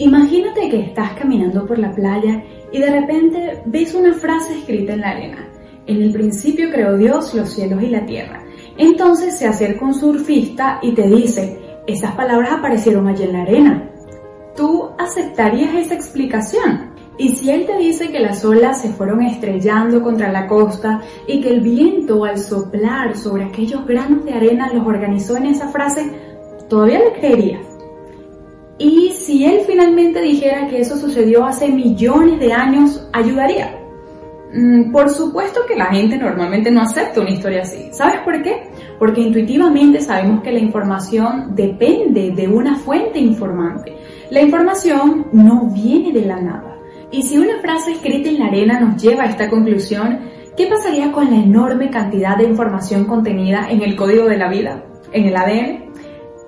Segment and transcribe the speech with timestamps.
[0.00, 5.00] Imagínate que estás caminando por la playa y de repente ves una frase escrita en
[5.00, 5.48] la arena.
[5.86, 8.44] En el principio creó Dios los cielos y la tierra.
[8.76, 11.58] Entonces se acerca un surfista y te dice,
[11.88, 13.90] esas palabras aparecieron allí en la arena.
[14.54, 16.90] ¿Tú aceptarías esa explicación?
[17.18, 21.40] Y si él te dice que las olas se fueron estrellando contra la costa y
[21.40, 26.08] que el viento al soplar sobre aquellos granos de arena los organizó en esa frase,
[26.68, 27.67] ¿todavía le creerías?
[28.78, 33.78] Y si él finalmente dijera que eso sucedió hace millones de años, ¿ayudaría?
[34.54, 37.88] Mm, por supuesto que la gente normalmente no acepta una historia así.
[37.92, 38.70] ¿Sabes por qué?
[38.98, 43.96] Porque intuitivamente sabemos que la información depende de una fuente informante.
[44.30, 46.78] La información no viene de la nada.
[47.10, 50.20] Y si una frase escrita en la arena nos lleva a esta conclusión,
[50.56, 54.84] ¿qué pasaría con la enorme cantidad de información contenida en el código de la vida,
[55.12, 55.87] en el ADN?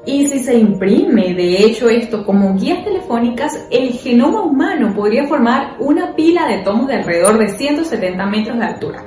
[0.07, 5.77] Y si se imprime, de hecho, esto como guías telefónicas, el genoma humano podría formar
[5.79, 9.05] una pila de tomos de alrededor de 170 metros de altura.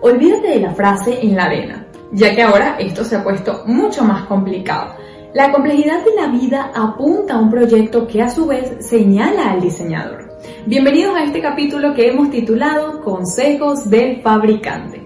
[0.00, 4.04] Olvídate de la frase en la arena, ya que ahora esto se ha puesto mucho
[4.04, 4.94] más complicado.
[5.34, 9.60] La complejidad de la vida apunta a un proyecto que a su vez señala al
[9.60, 10.30] diseñador.
[10.64, 15.05] Bienvenidos a este capítulo que hemos titulado Consejos del Fabricante.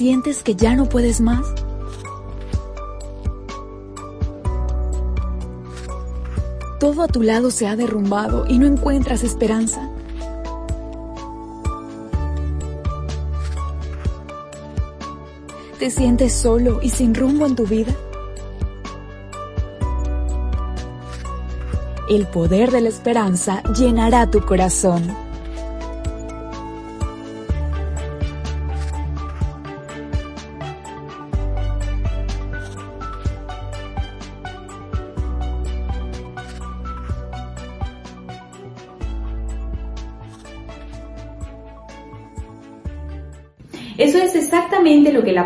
[0.00, 1.44] ¿Sientes que ya no puedes más?
[6.78, 9.90] Todo a tu lado se ha derrumbado y no encuentras esperanza.
[15.78, 17.94] ¿Te sientes solo y sin rumbo en tu vida?
[22.08, 25.29] El poder de la esperanza llenará tu corazón.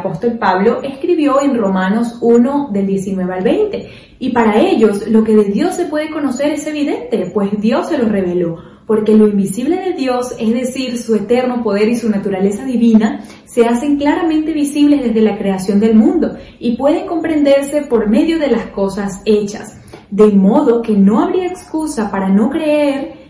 [0.05, 3.89] Apóstol Pablo escribió en Romanos 1 del 19 al 20.
[4.19, 7.99] Y para ellos lo que de Dios se puede conocer es evidente, pues Dios se
[7.99, 8.59] lo reveló.
[8.87, 13.65] Porque lo invisible de Dios, es decir, su eterno poder y su naturaleza divina, se
[13.65, 18.67] hacen claramente visibles desde la creación del mundo y pueden comprenderse por medio de las
[18.67, 19.81] cosas hechas.
[20.11, 23.24] De modo que no habría excusa para no creer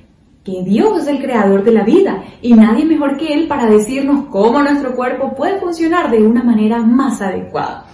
[0.44, 4.26] que Dios es el creador de la vida y nadie mejor que Él para decirnos
[4.30, 7.86] cómo nuestro cuerpo puede funcionar de una manera más adecuada.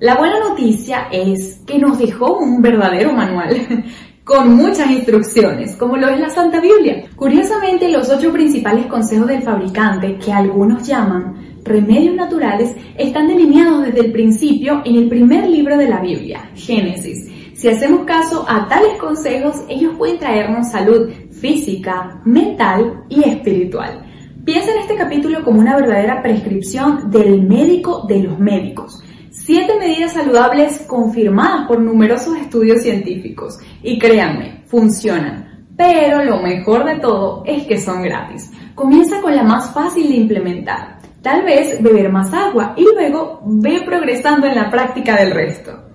[0.00, 3.84] La buena noticia es que nos dejó un verdadero manual
[4.24, 7.04] con muchas instrucciones, como lo es la Santa Biblia.
[7.14, 14.00] Curiosamente, los ocho principales consejos del fabricante, que algunos llaman remedios naturales, están delineados desde
[14.00, 17.37] el principio en el primer libro de la Biblia, Génesis.
[17.58, 24.06] Si hacemos caso a tales consejos, ellos pueden traernos salud, física, mental y espiritual.
[24.44, 29.02] Piensa en este capítulo como una verdadera prescripción del médico de los médicos.
[29.32, 33.58] Siete medidas saludables confirmadas por numerosos estudios científicos.
[33.82, 35.66] Y créanme, funcionan.
[35.76, 38.52] Pero lo mejor de todo es que son gratis.
[38.76, 41.00] Comienza con la más fácil de implementar.
[41.22, 45.87] Tal vez beber más agua y luego ve progresando en la práctica del resto.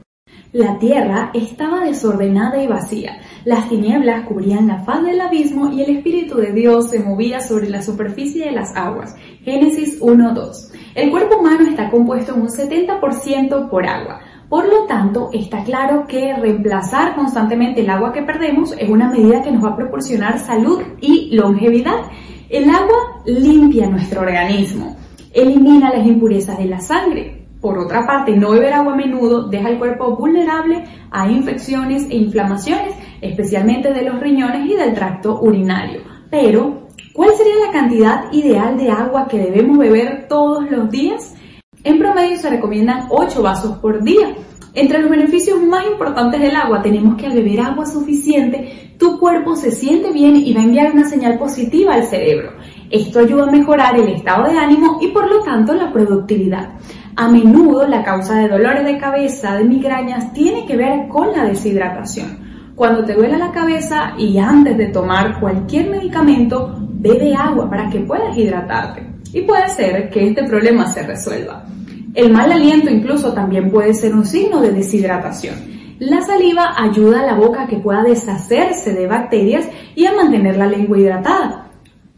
[0.53, 3.19] La tierra estaba desordenada y vacía.
[3.43, 7.71] Las tinieblas cubrían la faz del abismo y el Espíritu de Dios se movía sobre
[7.71, 9.15] la superficie de las aguas.
[9.43, 10.71] Génesis 1.2.
[10.93, 14.19] El cuerpo humano está compuesto en un 70% por agua.
[14.47, 19.41] Por lo tanto, está claro que reemplazar constantemente el agua que perdemos es una medida
[19.41, 22.11] que nos va a proporcionar salud y longevidad.
[22.49, 24.97] El agua limpia nuestro organismo,
[25.33, 29.69] elimina las impurezas de la sangre, por otra parte, no beber agua a menudo deja
[29.69, 36.01] el cuerpo vulnerable a infecciones e inflamaciones, especialmente de los riñones y del tracto urinario.
[36.29, 41.35] Pero, ¿cuál sería la cantidad ideal de agua que debemos beber todos los días?
[41.85, 44.35] En promedio se recomiendan 8 vasos por día.
[44.73, 49.55] Entre los beneficios más importantes del agua tenemos que al beber agua suficiente, tu cuerpo
[49.55, 52.51] se siente bien y va a enviar una señal positiva al cerebro.
[52.91, 56.73] Esto ayuda a mejorar el estado de ánimo y por lo tanto la productividad.
[57.15, 61.45] A menudo la causa de dolores de cabeza, de migrañas, tiene que ver con la
[61.45, 62.73] deshidratación.
[62.75, 67.99] Cuando te duele la cabeza y antes de tomar cualquier medicamento, bebe agua para que
[67.99, 69.05] puedas hidratarte.
[69.31, 71.63] Y puede ser que este problema se resuelva.
[72.15, 75.55] El mal aliento incluso también puede ser un signo de deshidratación.
[75.99, 80.57] La saliva ayuda a la boca a que pueda deshacerse de bacterias y a mantener
[80.57, 81.62] la lengua hidratada.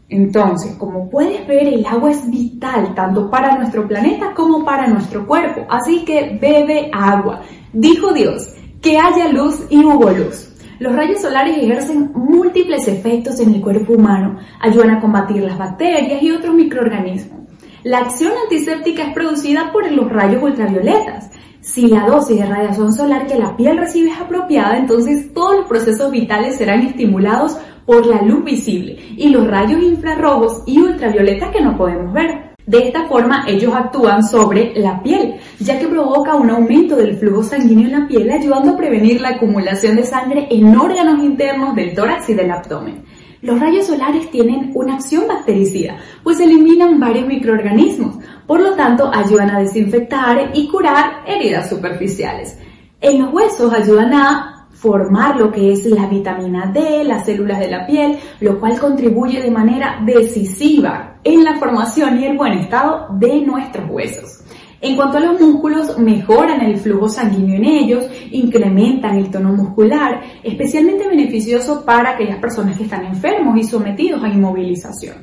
[0.08, 5.26] Entonces, como puedes ver, el agua es vital tanto para nuestro planeta como para nuestro
[5.26, 5.66] cuerpo.
[5.68, 7.42] Así que bebe agua.
[7.72, 10.52] Dijo Dios, que haya luz y hubo luz.
[10.78, 16.22] Los rayos solares ejercen múltiples efectos en el cuerpo humano, ayudan a combatir las bacterias
[16.22, 17.40] y otros microorganismos.
[17.82, 21.30] La acción antiséptica es producida por los rayos ultravioletas.
[21.60, 25.66] Si la dosis de radiación solar que la piel recibe es apropiada, entonces todos los
[25.66, 27.56] procesos vitales serán estimulados
[27.86, 32.46] por la luz visible y los rayos infrarrojos y ultravioletas que no podemos ver.
[32.66, 37.44] De esta forma ellos actúan sobre la piel, ya que provoca un aumento del flujo
[37.44, 41.94] sanguíneo en la piel, ayudando a prevenir la acumulación de sangre en órganos internos del
[41.94, 43.04] tórax y del abdomen.
[43.40, 48.16] Los rayos solares tienen una acción bactericida, pues eliminan varios microorganismos,
[48.48, 52.58] por lo tanto ayudan a desinfectar y curar heridas superficiales.
[53.00, 57.70] En los huesos ayudan a formar lo que es la vitamina D, las células de
[57.70, 63.08] la piel, lo cual contribuye de manera decisiva en la formación y el buen estado
[63.18, 64.40] de nuestros huesos.
[64.80, 70.20] En cuanto a los músculos, mejoran el flujo sanguíneo en ellos, incrementan el tono muscular,
[70.42, 75.16] especialmente beneficioso para aquellas personas que están enfermos y sometidos a inmovilización.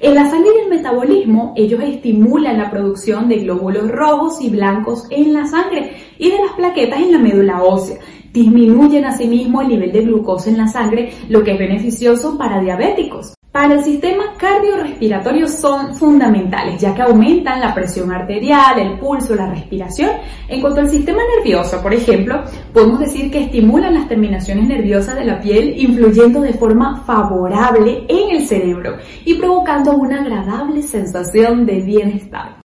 [0.00, 5.08] En la sangre y el metabolismo, ellos estimulan la producción de glóbulos rojos y blancos
[5.10, 7.98] en la sangre y de las plaquetas en la médula ósea,
[8.32, 13.37] disminuyen asimismo el nivel de glucosa en la sangre, lo que es beneficioso para diabéticos.
[13.58, 19.50] Para el sistema cardiorrespiratorio son fundamentales, ya que aumentan la presión arterial, el pulso, la
[19.50, 20.10] respiración.
[20.46, 25.24] En cuanto al sistema nervioso, por ejemplo, podemos decir que estimulan las terminaciones nerviosas de
[25.24, 31.80] la piel, influyendo de forma favorable en el cerebro y provocando una agradable sensación de
[31.80, 32.60] bienestar.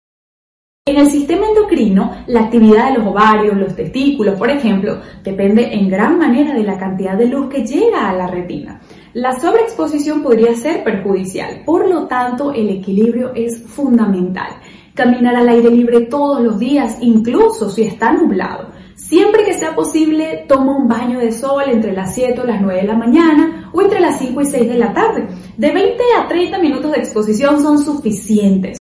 [0.84, 5.88] En el sistema endocrino, la actividad de los ovarios, los testículos, por ejemplo, depende en
[5.88, 8.80] gran manera de la cantidad de luz que llega a la retina.
[9.14, 14.48] La sobreexposición podría ser perjudicial, por lo tanto el equilibrio es fundamental.
[14.94, 18.70] Caminar al aire libre todos los días, incluso si está nublado.
[18.94, 22.80] Siempre que sea posible, toma un baño de sol entre las 7 o las 9
[22.80, 25.28] de la mañana o entre las 5 y 6 de la tarde.
[25.58, 28.78] De 20 a 30 minutos de exposición son suficientes.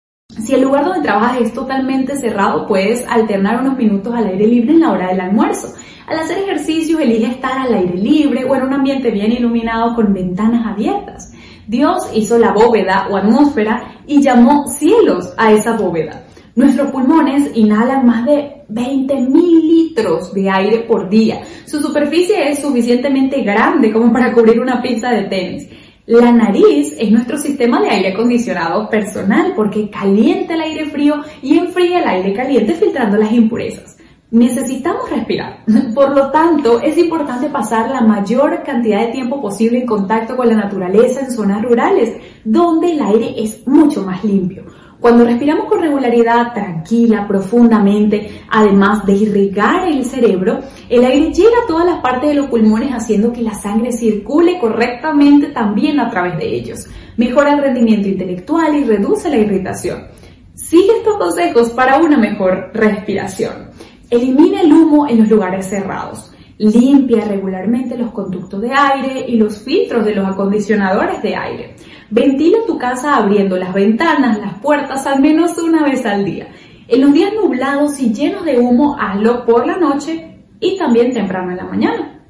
[0.43, 4.73] Si el lugar donde trabajas es totalmente cerrado, puedes alternar unos minutos al aire libre
[4.73, 5.73] en la hora del almuerzo.
[6.07, 10.13] Al hacer ejercicios, elige estar al aire libre o en un ambiente bien iluminado con
[10.13, 11.33] ventanas abiertas.
[11.67, 16.23] Dios hizo la bóveda o atmósfera y llamó cielos a esa bóveda.
[16.55, 21.41] Nuestros pulmones inhalan más de 20 mil litros de aire por día.
[21.65, 25.67] Su superficie es suficientemente grande como para cubrir una pista de tenis.
[26.05, 31.57] La nariz es nuestro sistema de aire acondicionado personal porque calienta el aire frío y
[31.57, 33.96] enfría el aire caliente filtrando las impurezas.
[34.29, 35.63] Necesitamos respirar.
[35.95, 40.49] Por lo tanto, es importante pasar la mayor cantidad de tiempo posible en contacto con
[40.49, 44.65] la naturaleza en zonas rurales, donde el aire es mucho más limpio.
[44.99, 50.59] Cuando respiramos con regularidad, tranquila, profundamente, además de irrigar el cerebro,
[50.89, 54.59] el aire llega a todas las partes de los pulmones haciendo que la sangre circule
[54.59, 56.87] correctamente también a través de ellos.
[57.15, 60.07] Mejora el rendimiento intelectual y reduce la irritación.
[60.55, 63.66] Sigue estos consejos para una mejor respiración.
[64.09, 66.31] Elimina el humo en los lugares cerrados.
[66.57, 71.75] Limpia regularmente los conductos de aire y los filtros de los acondicionadores de aire.
[72.09, 76.47] Ventila tu casa abriendo las ventanas, las puertas al menos una vez al día.
[76.87, 81.51] En los días nublados y llenos de humo, hazlo por la noche y también temprano
[81.51, 82.21] en la mañana.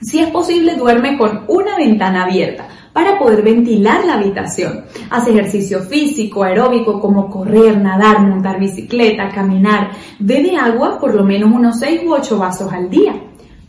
[0.00, 4.84] Si es posible, duerme con una ventana abierta para poder ventilar la habitación.
[5.10, 9.92] Haz ejercicio físico, aeróbico, como correr, nadar, montar bicicleta, caminar.
[10.18, 13.14] Bebe agua por lo menos unos 6 u 8 vasos al día.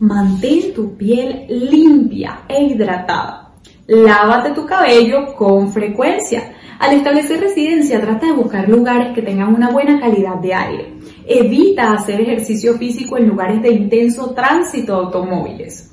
[0.00, 3.54] Mantén tu piel limpia e hidratada.
[3.86, 6.54] Lávate tu cabello con frecuencia.
[6.78, 10.94] Al establecer residencia, trata de buscar lugares que tengan una buena calidad de aire.
[11.26, 15.92] Evita hacer ejercicio físico en lugares de intenso tránsito de automóviles.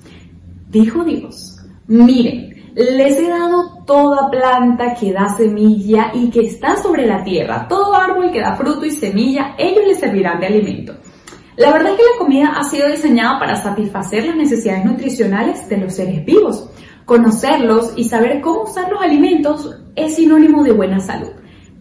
[0.70, 1.58] Dijo Dios,
[1.88, 7.68] miren, les he dado toda planta que da semilla y que está sobre la tierra,
[7.68, 10.94] todo árbol que da fruto y semilla, ellos les servirán de alimento.
[11.58, 15.78] La verdad es que la comida ha sido diseñada para satisfacer las necesidades nutricionales de
[15.78, 16.70] los seres vivos.
[17.06, 21.30] Conocerlos y saber cómo usar los alimentos es sinónimo de buena salud.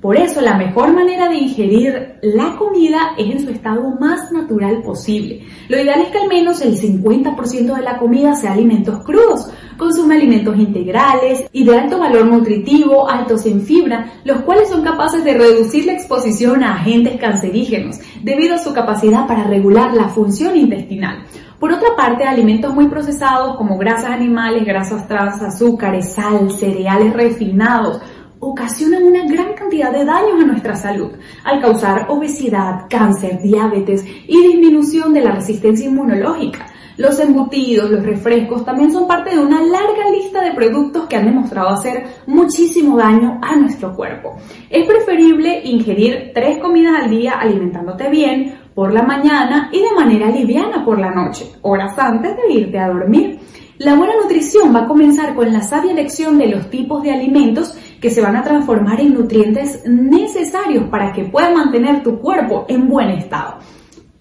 [0.01, 4.83] Por eso la mejor manera de ingerir la comida es en su estado más natural
[4.83, 5.47] posible.
[5.69, 9.51] Lo ideal es que al menos el 50% de la comida sea alimentos crudos.
[9.81, 15.25] Consume alimentos integrales y de alto valor nutritivo, altos en fibra, los cuales son capaces
[15.25, 20.55] de reducir la exposición a agentes cancerígenos debido a su capacidad para regular la función
[20.55, 21.25] intestinal.
[21.59, 28.03] Por otra parte, alimentos muy procesados como grasas animales, grasas trans, azúcares, sal, cereales refinados,
[28.39, 34.47] ocasionan una gran cantidad de daños a nuestra salud, al causar obesidad, cáncer, diabetes y
[34.47, 36.67] disminución de la resistencia inmunológica.
[36.97, 41.27] Los embutidos, los refrescos también son parte de una larga lista de productos que han
[41.27, 44.37] demostrado hacer muchísimo daño a nuestro cuerpo.
[44.69, 50.29] Es preferible ingerir tres comidas al día alimentándote bien por la mañana y de manera
[50.31, 53.39] liviana por la noche, horas antes de irte a dormir.
[53.79, 57.75] La buena nutrición va a comenzar con la sabia elección de los tipos de alimentos
[58.01, 62.89] que se van a transformar en nutrientes necesarios para que puedas mantener tu cuerpo en
[62.89, 63.59] buen estado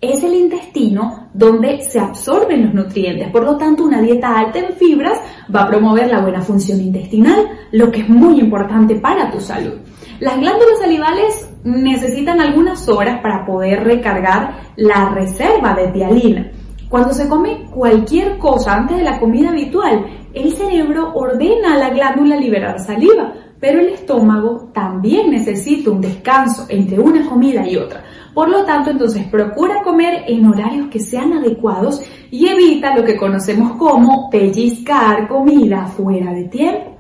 [0.01, 3.29] es el intestino donde se absorben los nutrientes.
[3.31, 5.19] Por lo tanto, una dieta alta en fibras
[5.53, 9.73] va a promover la buena función intestinal, lo que es muy importante para tu salud.
[10.19, 16.51] Las glándulas salivales necesitan algunas horas para poder recargar la reserva de tialina.
[16.89, 21.89] Cuando se come cualquier cosa antes de la comida habitual, el cerebro ordena a la
[21.89, 28.03] glándula liberar saliva, pero el estómago también necesita un descanso entre una comida y otra.
[28.33, 32.01] Por lo tanto, entonces procura comer en horarios que sean adecuados
[32.31, 36.97] y evita lo que conocemos como pellizcar comida fuera de tiempo.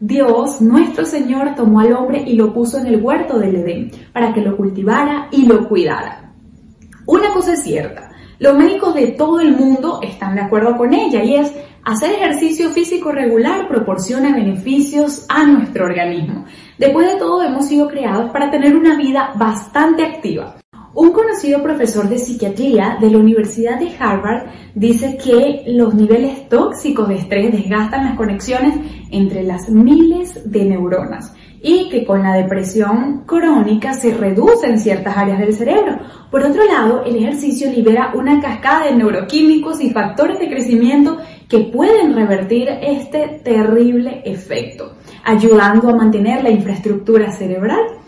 [0.00, 4.32] Dios, nuestro Señor, tomó al hombre y lo puso en el huerto del Edén para
[4.32, 6.32] que lo cultivara y lo cuidara.
[7.04, 11.24] Una cosa es cierta, los médicos de todo el mundo están de acuerdo con ella
[11.24, 11.52] y es
[11.88, 16.44] hacer ejercicio físico regular proporciona beneficios a nuestro organismo.
[16.76, 20.56] Después de todo, hemos sido creados para tener una vida bastante activa.
[20.94, 27.08] Un conocido profesor de psiquiatría de la Universidad de Harvard dice que los niveles tóxicos
[27.08, 28.74] de estrés desgastan las conexiones
[29.10, 35.38] entre las miles de neuronas y que con la depresión crónica se reducen ciertas áreas
[35.38, 35.98] del cerebro.
[36.30, 41.60] Por otro lado, el ejercicio libera una cascada de neuroquímicos y factores de crecimiento que
[41.60, 47.98] pueden revertir este terrible efecto, ayudando a mantener la infraestructura cerebral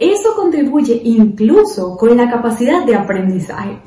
[0.00, 3.78] eso contribuye incluso con la capacidad de aprendizaje.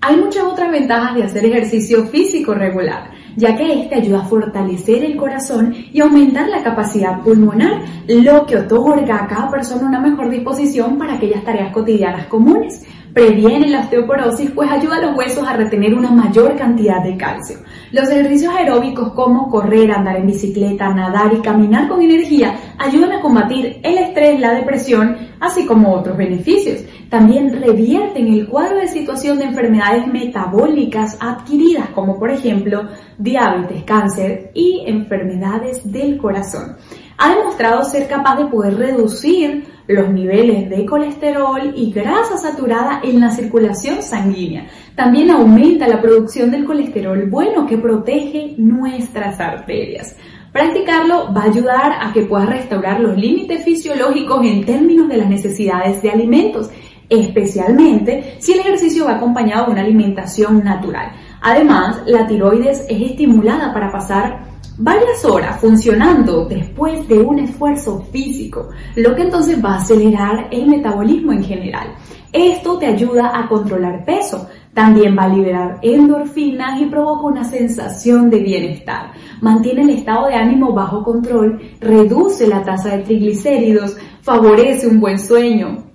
[0.00, 5.04] Hay muchas otras ventajas de hacer ejercicio físico regular, ya que este ayuda a fortalecer
[5.04, 10.30] el corazón y aumentar la capacidad pulmonar, lo que otorga a cada persona una mejor
[10.30, 12.82] disposición para aquellas tareas cotidianas comunes
[13.16, 17.56] previene la osteoporosis, pues ayuda a los huesos a retener una mayor cantidad de calcio.
[17.90, 23.22] Los ejercicios aeróbicos como correr, andar en bicicleta, nadar y caminar con energía ayudan a
[23.22, 26.84] combatir el estrés, la depresión, así como otros beneficios.
[27.10, 34.50] También revierten el cuadro de situación de enfermedades metabólicas adquiridas, como por ejemplo diabetes, cáncer
[34.54, 36.76] y enfermedades del corazón.
[37.18, 43.20] Ha demostrado ser capaz de poder reducir los niveles de colesterol y grasa saturada en
[43.20, 44.66] la circulación sanguínea.
[44.96, 50.16] También aumenta la producción del colesterol bueno que protege nuestras arterias.
[50.52, 55.28] Practicarlo va a ayudar a que puedas restaurar los límites fisiológicos en términos de las
[55.28, 56.70] necesidades de alimentos,
[57.08, 61.12] especialmente si el ejercicio va acompañado de una alimentación natural.
[61.40, 64.46] Además, la tiroides es estimulada para pasar
[64.78, 70.66] varias horas funcionando después de un esfuerzo físico, lo que entonces va a acelerar el
[70.66, 71.94] metabolismo en general.
[72.32, 78.28] Esto te ayuda a controlar peso, también va a liberar endorfinas y provoca una sensación
[78.28, 79.12] de bienestar.
[79.40, 85.18] Mantiene el estado de ánimo bajo control, reduce la tasa de triglicéridos, favorece un buen
[85.18, 85.85] sueño,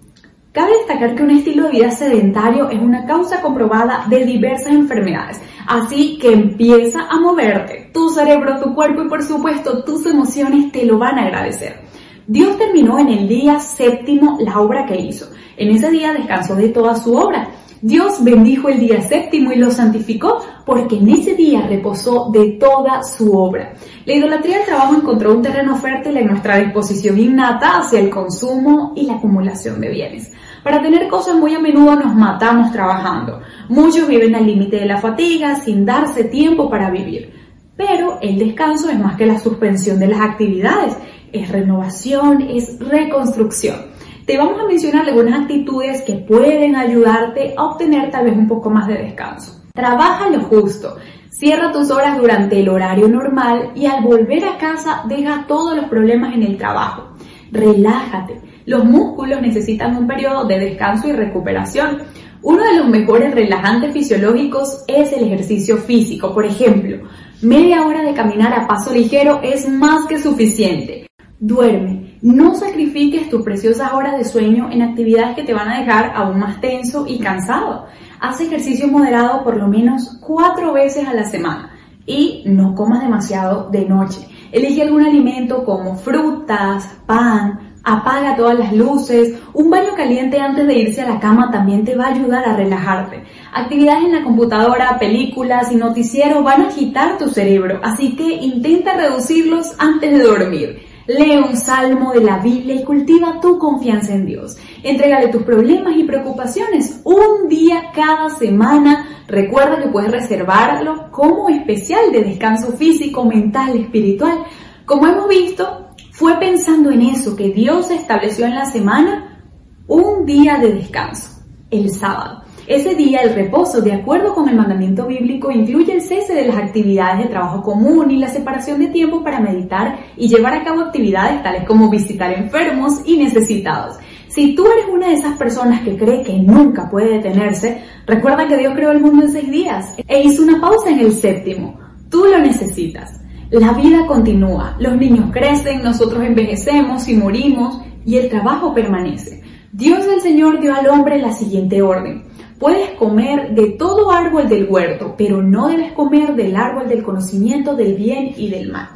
[0.51, 5.39] Cabe destacar que un estilo de vida sedentario es una causa comprobada de diversas enfermedades,
[5.65, 7.89] así que empieza a moverte.
[7.93, 11.79] Tu cerebro, tu cuerpo y por supuesto tus emociones te lo van a agradecer.
[12.27, 15.27] Dios terminó en el día séptimo la obra que hizo.
[15.55, 17.47] En ese día descansó de toda su obra.
[17.83, 23.01] Dios bendijo el día séptimo y lo santificó porque en ese día reposó de toda
[23.01, 23.73] su obra.
[24.05, 28.93] La idolatría del trabajo encontró un terreno fértil en nuestra disposición innata hacia el consumo
[28.95, 30.31] y la acumulación de bienes.
[30.63, 33.41] Para tener cosas muy a menudo nos matamos trabajando.
[33.67, 37.33] Muchos viven al límite de la fatiga sin darse tiempo para vivir.
[37.75, 40.95] Pero el descanso es más que la suspensión de las actividades,
[41.33, 43.90] es renovación, es reconstrucción.
[44.31, 48.69] Te vamos a mencionar algunas actitudes que pueden ayudarte a obtener tal vez un poco
[48.69, 49.61] más de descanso.
[49.73, 50.95] Trabaja lo justo.
[51.29, 55.89] Cierra tus horas durante el horario normal y al volver a casa deja todos los
[55.89, 57.09] problemas en el trabajo.
[57.51, 58.39] Relájate.
[58.65, 61.97] Los músculos necesitan un periodo de descanso y recuperación.
[62.41, 66.33] Uno de los mejores relajantes fisiológicos es el ejercicio físico.
[66.33, 67.05] Por ejemplo,
[67.41, 71.00] media hora de caminar a paso ligero es más que suficiente.
[71.43, 72.19] Duerme.
[72.21, 76.37] No sacrifiques tus preciosas horas de sueño en actividades que te van a dejar aún
[76.37, 77.87] más tenso y cansado.
[78.19, 81.71] Haz ejercicio moderado por lo menos cuatro veces a la semana
[82.05, 84.27] y no comas demasiado de noche.
[84.51, 90.77] Elige algún alimento como frutas, pan, Apaga todas las luces, un baño caliente antes de
[90.77, 93.23] irse a la cama también te va a ayudar a relajarte.
[93.51, 98.93] Actividades en la computadora, películas y noticiero van a agitar tu cerebro, así que intenta
[98.93, 100.90] reducirlos antes de dormir.
[101.17, 104.57] Lee un salmo de la Biblia y cultiva tu confianza en Dios.
[104.83, 109.23] Entrégale tus problemas y preocupaciones un día cada semana.
[109.27, 114.43] Recuerda que puedes reservarlo como especial de descanso físico, mental, espiritual.
[114.85, 119.43] Como hemos visto, fue pensando en eso que Dios estableció en la semana
[119.87, 122.43] un día de descanso, el sábado.
[122.71, 126.55] Ese día, el reposo, de acuerdo con el mandamiento bíblico, incluye el cese de las
[126.55, 130.79] actividades de trabajo común y la separación de tiempo para meditar y llevar a cabo
[130.79, 133.97] actividades tales como visitar enfermos y necesitados.
[134.29, 138.55] Si tú eres una de esas personas que cree que nunca puede detenerse, recuerda que
[138.55, 141.77] Dios creó el mundo en seis días e hizo una pausa en el séptimo.
[142.09, 143.19] Tú lo necesitas.
[143.49, 149.41] La vida continúa, los niños crecen, nosotros envejecemos y morimos y el trabajo permanece.
[149.73, 152.31] Dios el Señor dio al hombre la siguiente orden.
[152.61, 157.75] Puedes comer de todo árbol del huerto, pero no debes comer del árbol del conocimiento
[157.75, 158.87] del bien y del mal.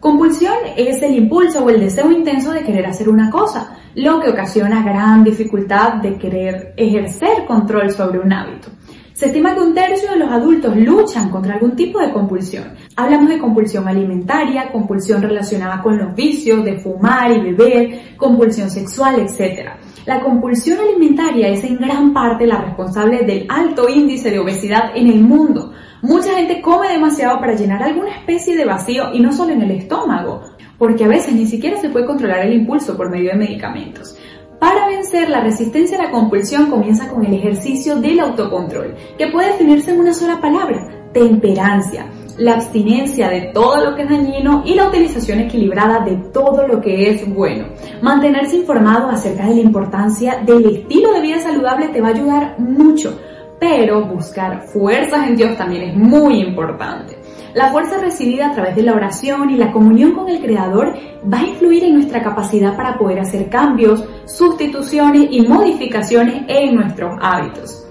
[0.00, 4.30] Compulsión es el impulso o el deseo intenso de querer hacer una cosa, lo que
[4.30, 8.70] ocasiona gran dificultad de querer ejercer control sobre un hábito.
[9.14, 12.74] Se estima que un tercio de los adultos luchan contra algún tipo de compulsión.
[12.96, 19.20] Hablamos de compulsión alimentaria, compulsión relacionada con los vicios de fumar y beber, compulsión sexual,
[19.20, 19.68] etc.
[20.04, 25.06] La compulsión alimentaria es en gran parte la responsable del alto índice de obesidad en
[25.06, 25.72] el mundo.
[26.02, 29.70] Mucha gente come demasiado para llenar alguna especie de vacío y no solo en el
[29.70, 30.42] estómago,
[30.76, 34.18] porque a veces ni siquiera se puede controlar el impulso por medio de medicamentos.
[34.58, 39.52] Para vencer la resistencia a la compulsión comienza con el ejercicio del autocontrol, que puede
[39.52, 42.06] definirse en una sola palabra, temperancia,
[42.38, 46.80] la abstinencia de todo lo que es dañino y la utilización equilibrada de todo lo
[46.80, 47.66] que es bueno.
[48.02, 52.58] Mantenerse informado acerca de la importancia del estilo de vida saludable te va a ayudar
[52.58, 53.18] mucho,
[53.60, 57.16] pero buscar fuerzas en Dios también es muy importante.
[57.54, 60.92] La fuerza recibida a través de la oración y la comunión con el Creador
[61.32, 67.16] va a influir en nuestra capacidad para poder hacer cambios, sustituciones y modificaciones en nuestros
[67.22, 67.86] hábitos.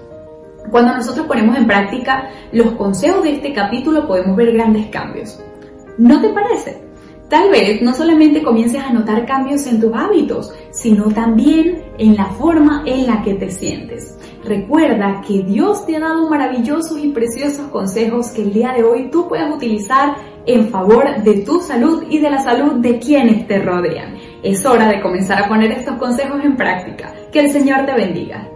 [0.70, 5.42] Cuando nosotros ponemos en práctica los consejos de este capítulo podemos ver grandes cambios.
[5.96, 6.83] ¿No te parece?
[7.34, 12.26] Tal vez no solamente comiences a notar cambios en tus hábitos, sino también en la
[12.26, 14.16] forma en la que te sientes.
[14.44, 19.10] Recuerda que Dios te ha dado maravillosos y preciosos consejos que el día de hoy
[19.10, 20.14] tú puedes utilizar
[20.46, 24.14] en favor de tu salud y de la salud de quienes te rodean.
[24.44, 27.12] Es hora de comenzar a poner estos consejos en práctica.
[27.32, 28.48] Que el Señor te bendiga.